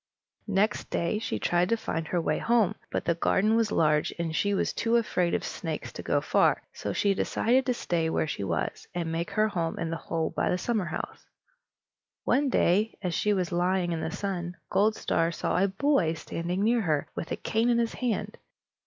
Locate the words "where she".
8.09-8.43